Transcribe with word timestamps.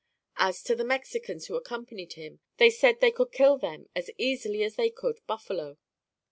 As 0.37 0.63
to 0.63 0.73
the 0.75 0.83
Mexicans 0.83 1.45
who 1.45 1.55
accompanied 1.55 2.13
him, 2.13 2.39
they 2.57 2.71
said 2.71 3.01
they 3.01 3.11
could 3.11 3.31
kill 3.31 3.59
them 3.59 3.87
as 3.95 4.09
easily 4.17 4.63
as 4.63 4.75
they 4.75 4.89
could 4.89 5.19
buffalo. 5.27 5.77